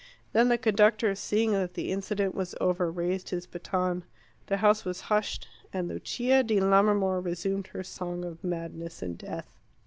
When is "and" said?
5.71-5.87, 9.03-9.15